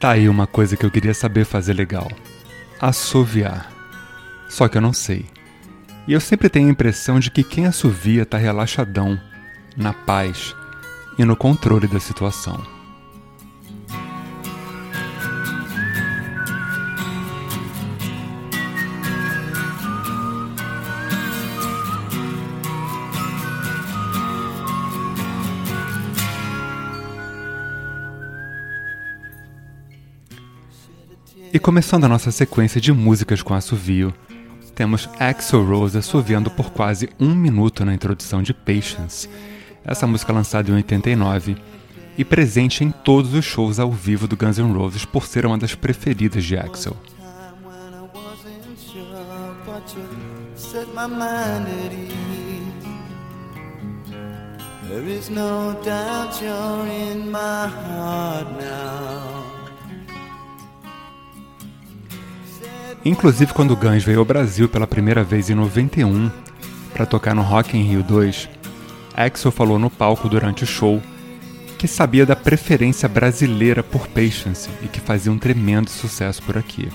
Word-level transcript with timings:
Tá 0.00 0.12
aí 0.12 0.30
uma 0.30 0.46
coisa 0.46 0.78
que 0.78 0.86
eu 0.86 0.90
queria 0.90 1.12
saber 1.12 1.44
fazer 1.44 1.74
legal: 1.74 2.10
assoviar. 2.80 3.70
Só 4.48 4.66
que 4.66 4.78
eu 4.78 4.82
não 4.82 4.94
sei. 4.94 5.26
E 6.08 6.14
eu 6.14 6.20
sempre 6.20 6.48
tenho 6.48 6.68
a 6.68 6.70
impressão 6.70 7.20
de 7.20 7.30
que 7.30 7.44
quem 7.44 7.66
assovia 7.66 8.24
tá 8.24 8.38
relaxadão, 8.38 9.20
na 9.76 9.92
paz 9.92 10.56
e 11.18 11.24
no 11.24 11.36
controle 11.36 11.86
da 11.86 12.00
situação. 12.00 12.79
E 31.52 31.58
começando 31.58 32.04
a 32.04 32.08
nossa 32.08 32.30
sequência 32.30 32.80
de 32.80 32.92
músicas 32.92 33.42
com 33.42 33.54
assovio, 33.54 34.14
temos 34.72 35.08
Axel 35.18 35.64
Rose 35.64 35.98
assoviando 35.98 36.48
por 36.48 36.70
quase 36.70 37.10
um 37.18 37.34
minuto 37.34 37.84
na 37.84 37.92
introdução 37.92 38.40
de 38.40 38.54
Patience, 38.54 39.28
essa 39.84 40.06
música 40.06 40.32
lançada 40.32 40.70
em 40.70 40.74
89 40.74 41.56
e 42.16 42.24
presente 42.24 42.84
em 42.84 42.92
todos 42.92 43.34
os 43.34 43.44
shows 43.44 43.80
ao 43.80 43.90
vivo 43.90 44.28
do 44.28 44.36
Guns 44.36 44.58
N' 44.58 44.72
Roses 44.72 45.04
por 45.04 45.26
ser 45.26 45.44
uma 45.44 45.58
das 45.58 45.74
preferidas 45.74 46.44
de 46.44 46.56
Axel. 46.56 46.96
There 54.90 55.06
is 55.06 55.28
no 55.28 55.80
doubt 55.84 56.42
you're 56.42 56.86
in 56.88 57.30
my 57.30 57.68
heart 57.68 58.48
now. 58.58 58.89
Inclusive, 63.04 63.54
quando 63.54 63.76
Guns 63.76 64.04
veio 64.04 64.18
ao 64.18 64.24
Brasil 64.24 64.68
pela 64.68 64.86
primeira 64.86 65.24
vez 65.24 65.48
em 65.48 65.54
91 65.54 66.30
para 66.92 67.06
tocar 67.06 67.34
no 67.34 67.42
Rock 67.42 67.76
in 67.76 67.82
Rio 67.82 68.02
2, 68.02 68.48
Axel 69.14 69.50
falou 69.50 69.78
no 69.78 69.88
palco 69.88 70.28
durante 70.28 70.64
o 70.64 70.66
show 70.66 71.02
que 71.78 71.88
sabia 71.88 72.26
da 72.26 72.36
preferência 72.36 73.08
brasileira 73.08 73.82
por 73.82 74.06
Patience 74.08 74.68
e 74.82 74.86
que 74.86 75.00
fazia 75.00 75.32
um 75.32 75.38
tremendo 75.38 75.88
sucesso 75.88 76.42
por 76.42 76.58
aqui. 76.58 76.90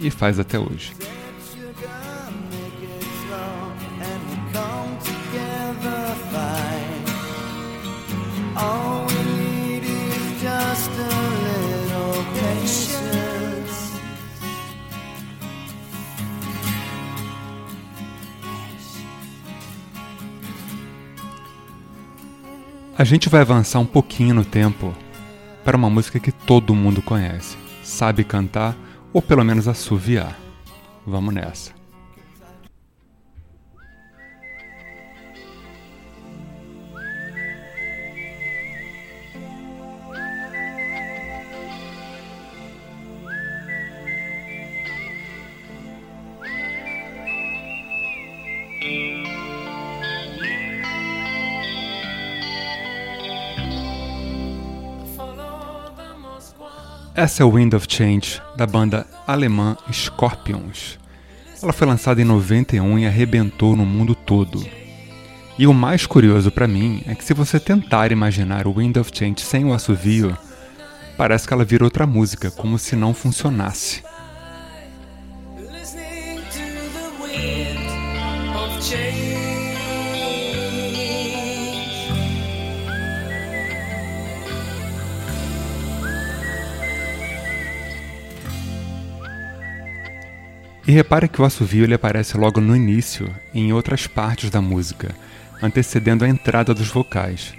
E 0.00 0.08
faz 0.08 0.38
até 0.38 0.56
hoje. 0.56 0.92
A 22.96 23.02
gente 23.02 23.28
vai 23.28 23.40
avançar 23.40 23.80
um 23.80 23.86
pouquinho 23.86 24.36
no 24.36 24.44
tempo 24.44 24.94
para 25.64 25.76
uma 25.76 25.90
música 25.90 26.20
que 26.20 26.30
todo 26.30 26.76
mundo 26.76 27.02
conhece, 27.02 27.56
sabe 27.82 28.22
cantar 28.22 28.76
ou 29.12 29.20
pelo 29.20 29.44
menos 29.44 29.66
assoviar. 29.66 30.38
Vamos 31.04 31.34
nessa. 31.34 31.83
Essa 57.16 57.44
é 57.44 57.46
o 57.46 57.52
Wind 57.52 57.72
of 57.74 57.86
Change, 57.88 58.42
da 58.56 58.66
banda 58.66 59.06
alemã 59.24 59.76
Scorpions. 59.92 60.98
Ela 61.62 61.72
foi 61.72 61.86
lançada 61.86 62.20
em 62.20 62.24
91 62.24 62.98
e 62.98 63.06
arrebentou 63.06 63.76
no 63.76 63.86
mundo 63.86 64.16
todo. 64.16 64.66
E 65.56 65.64
o 65.64 65.72
mais 65.72 66.06
curioso 66.06 66.50
para 66.50 66.66
mim 66.66 67.04
é 67.06 67.14
que 67.14 67.22
se 67.22 67.32
você 67.32 67.60
tentar 67.60 68.10
imaginar 68.10 68.66
o 68.66 68.72
Wind 68.72 68.96
of 68.96 69.12
Change 69.14 69.42
sem 69.42 69.64
o 69.64 69.72
assovio, 69.72 70.36
parece 71.16 71.46
que 71.46 71.54
ela 71.54 71.64
vira 71.64 71.84
outra 71.84 72.04
música, 72.04 72.50
como 72.50 72.80
se 72.80 72.96
não 72.96 73.14
funcionasse. 73.14 74.02
E 90.86 90.92
repare 90.92 91.28
que 91.28 91.40
o 91.40 91.44
assovio 91.44 91.84
ele 91.84 91.94
aparece 91.94 92.36
logo 92.36 92.60
no 92.60 92.76
início 92.76 93.34
em 93.54 93.72
outras 93.72 94.06
partes 94.06 94.50
da 94.50 94.60
música, 94.60 95.14
antecedendo 95.62 96.24
a 96.24 96.28
entrada 96.28 96.74
dos 96.74 96.88
vocais. 96.88 97.54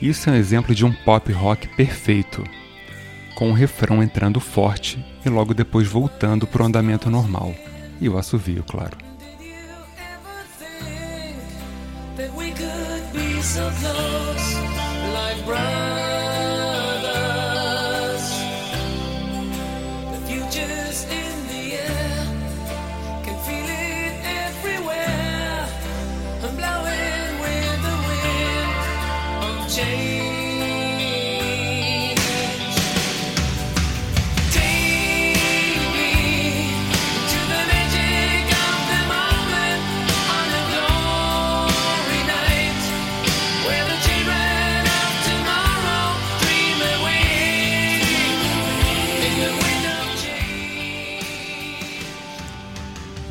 Isso 0.00 0.28
é 0.30 0.32
um 0.32 0.36
exemplo 0.36 0.74
de 0.74 0.84
um 0.84 0.92
pop 0.92 1.30
rock 1.32 1.68
perfeito, 1.76 2.44
com 3.34 3.50
o 3.50 3.54
refrão 3.54 4.02
entrando 4.02 4.40
forte 4.40 5.04
e 5.24 5.28
logo 5.28 5.54
depois 5.54 5.88
voltando 5.88 6.46
para 6.46 6.62
o 6.62 6.66
andamento 6.66 7.10
normal. 7.10 7.54
E 8.00 8.08
o 8.08 8.16
assovio, 8.16 8.62
claro. 8.62 8.96
so 13.42 13.70
close, 13.80 14.54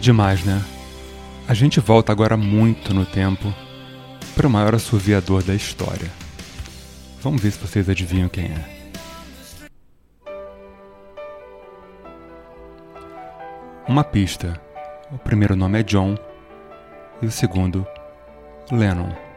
Demais, 0.02 0.44
né? 0.44 0.60
A 1.48 1.54
gente 1.54 1.80
volta 1.80 2.12
agora 2.12 2.36
muito 2.36 2.92
no 2.92 3.06
tempo 3.06 3.54
para 4.36 4.48
o 4.48 4.50
maior 4.50 4.74
assoviador 4.74 5.44
da 5.44 5.54
história. 5.54 6.10
Vamos 7.22 7.40
ver 7.40 7.52
se 7.52 7.60
vocês 7.60 7.88
adivinham 7.88 8.28
quem 8.28 8.46
é. 8.46 8.90
Uma 13.88 14.04
pista. 14.04 14.60
O 15.12 15.20
primeiro 15.20 15.56
nome 15.56 15.80
é 15.80 15.84
John 15.84 16.18
e 17.22 17.28
o 17.28 17.32
segundo, 17.32 17.86
Lennon. 18.72 19.31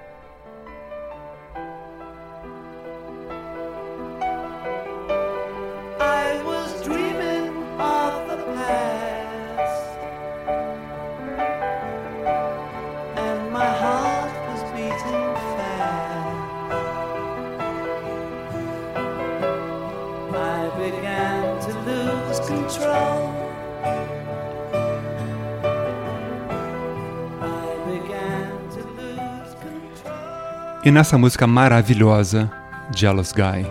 E 30.85 30.91
nessa 30.91 31.17
música 31.17 31.47
maravilhosa, 31.47 32.53
Jealous 32.95 33.33
Guy, 33.33 33.65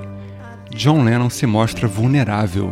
John 0.75 1.03
Lennon 1.03 1.29
se 1.29 1.45
mostra 1.45 1.87
vulnerável, 1.87 2.71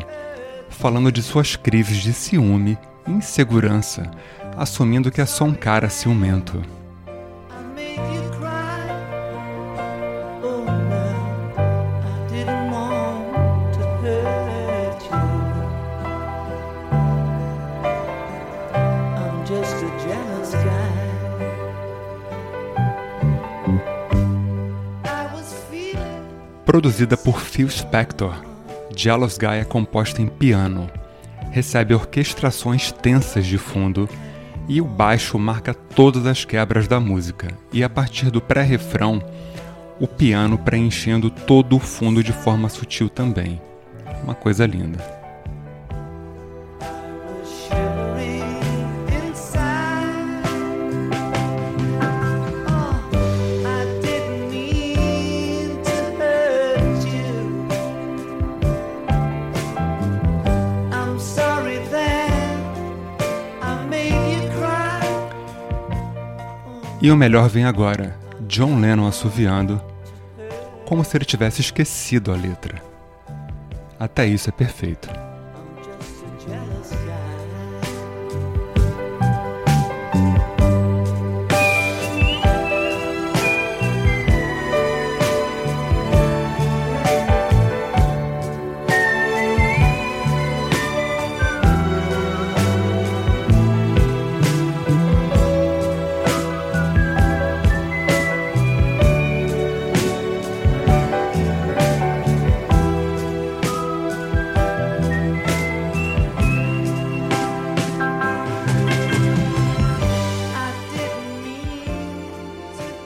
falando 0.67 1.11
de 1.11 1.21
suas 1.21 1.55
crises 1.55 1.97
de 1.97 2.11
ciúme 2.11 2.75
insegurança, 3.07 4.09
assumindo 4.57 5.11
que 5.11 5.21
é 5.21 5.27
só 5.27 5.45
um 5.45 5.53
cara 5.53 5.89
ciumento. 5.89 6.59
Produzida 26.71 27.17
por 27.17 27.41
Phil 27.41 27.69
Spector, 27.69 28.33
Jealous 28.95 29.37
Guy 29.37 29.57
é 29.59 29.65
composta 29.65 30.21
em 30.21 30.27
piano, 30.27 30.89
recebe 31.51 31.93
orquestrações 31.93 32.93
tensas 32.93 33.45
de 33.45 33.57
fundo 33.57 34.07
e 34.69 34.79
o 34.79 34.85
baixo 34.85 35.37
marca 35.37 35.73
todas 35.73 36.25
as 36.25 36.45
quebras 36.45 36.87
da 36.87 36.97
música, 36.97 37.49
e 37.73 37.83
a 37.83 37.89
partir 37.89 38.31
do 38.31 38.39
pré-refrão, 38.39 39.21
o 39.99 40.07
piano 40.07 40.57
preenchendo 40.57 41.29
todo 41.29 41.75
o 41.75 41.79
fundo 41.79 42.23
de 42.23 42.31
forma 42.31 42.69
sutil 42.69 43.09
também. 43.09 43.59
Uma 44.23 44.33
coisa 44.33 44.65
linda. 44.65 45.20
E 67.01 67.09
o 67.09 67.17
melhor 67.17 67.49
vem 67.49 67.65
agora: 67.65 68.15
John 68.41 68.79
Lennon 68.79 69.07
assoviando, 69.07 69.81
como 70.85 71.03
se 71.03 71.17
ele 71.17 71.25
tivesse 71.25 71.61
esquecido 71.61 72.31
a 72.31 72.35
letra. 72.35 72.81
Até 73.99 74.25
isso 74.25 74.49
é 74.49 74.51
perfeito. 74.51 75.09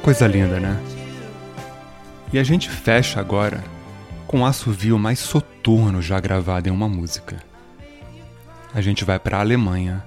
Coisa 0.05 0.27
linda, 0.27 0.59
né? 0.59 0.79
E 2.31 2.37
a 2.37 2.43
gente 2.43 2.69
fecha 2.69 3.19
agora 3.19 3.63
com 4.27 4.41
um 4.41 4.45
assovio 4.45 4.99
mais 4.99 5.17
soturno 5.17 5.99
já 5.99 6.19
gravado 6.19 6.69
em 6.69 6.71
uma 6.71 6.87
música. 6.87 7.41
A 8.71 8.81
gente 8.81 9.03
vai 9.03 9.17
para 9.17 9.37
a 9.37 9.39
Alemanha 9.39 10.05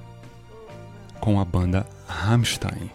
com 1.18 1.40
a 1.40 1.44
banda 1.44 1.84
Rammstein. 2.06 2.92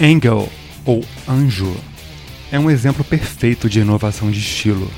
Angel, 0.00 0.48
ou 0.84 1.04
Anjo, 1.28 1.76
é 2.52 2.58
um 2.58 2.70
exemplo 2.70 3.02
perfeito 3.02 3.68
de 3.68 3.80
inovação 3.80 4.30
de 4.30 4.38
estilo, 4.38 4.88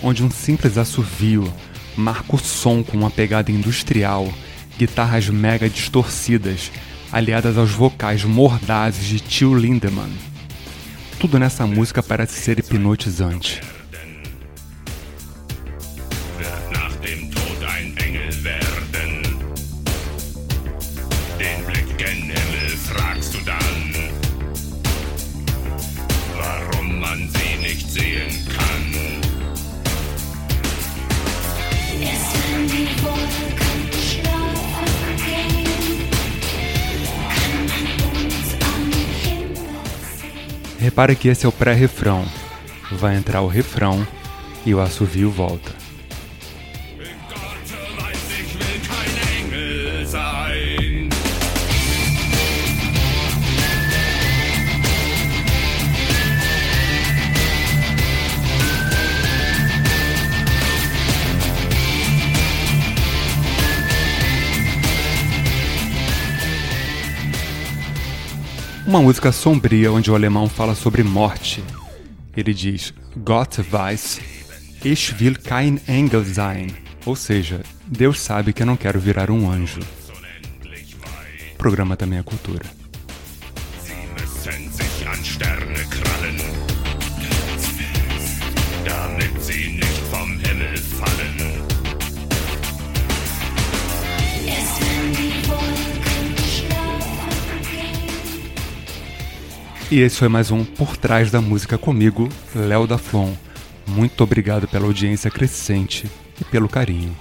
onde 0.00 0.22
um 0.22 0.30
simples 0.30 0.78
assovio 0.78 1.52
marca 1.96 2.36
o 2.36 2.38
som 2.38 2.80
com 2.80 2.96
uma 2.96 3.10
pegada 3.10 3.50
industrial, 3.50 4.32
guitarras 4.78 5.28
mega 5.28 5.68
distorcidas, 5.68 6.70
aliadas 7.10 7.58
aos 7.58 7.72
vocais 7.72 8.22
mordazes 8.22 9.06
de 9.06 9.18
Till 9.18 9.52
Lindemann. 9.52 10.12
Tudo 11.18 11.40
nessa 11.40 11.66
música 11.66 12.00
parece 12.00 12.40
ser 12.40 12.60
hipnotizante. 12.60 13.60
Repare 40.78 41.16
que 41.16 41.28
esse 41.28 41.44
é 41.44 41.48
o 41.48 41.52
pré-refrão. 41.52 42.24
Vai 42.92 43.16
entrar 43.16 43.40
o 43.42 43.48
refrão 43.48 44.06
e 44.64 44.72
o 44.72 44.80
assovio 44.80 45.30
volta. 45.30 45.85
Uma 68.86 69.02
música 69.02 69.32
sombria 69.32 69.90
onde 69.90 70.10
o 70.10 70.14
alemão 70.14 70.48
fala 70.48 70.74
sobre 70.74 71.02
morte. 71.02 71.62
Ele 72.36 72.54
diz: 72.54 72.94
Gott 73.16 73.60
weiß, 73.60 74.20
ich 74.84 75.14
will 75.20 75.36
kein 75.36 75.80
Engel 75.88 76.24
sein. 76.24 76.68
Ou 77.04 77.16
seja, 77.16 77.62
Deus 77.86 78.20
sabe 78.20 78.52
que 78.52 78.62
eu 78.62 78.66
não 78.66 78.76
quero 78.76 79.00
virar 79.00 79.30
um 79.30 79.50
anjo. 79.50 79.80
O 81.54 81.56
programa 81.56 81.96
também 81.96 82.18
é 82.18 82.22
cultura. 82.22 82.64
sie 89.46 89.65
E 99.88 100.00
esse 100.00 100.18
foi 100.18 100.26
mais 100.26 100.50
um 100.50 100.64
Por 100.64 100.96
Trás 100.96 101.30
da 101.30 101.40
Música 101.40 101.78
comigo, 101.78 102.28
Léo 102.52 102.88
da 102.88 102.98
Flon. 102.98 103.32
Muito 103.86 104.24
obrigado 104.24 104.66
pela 104.66 104.84
audiência 104.84 105.30
crescente 105.30 106.10
e 106.40 106.44
pelo 106.44 106.68
carinho. 106.68 107.16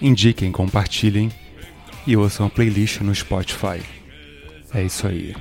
Indiquem, 0.00 0.52
compartilhem 0.52 1.28
e 2.06 2.16
ouçam 2.16 2.46
a 2.46 2.50
playlist 2.50 3.00
no 3.00 3.12
Spotify. 3.12 3.82
É 4.72 4.84
isso 4.84 5.08
aí. 5.08 5.34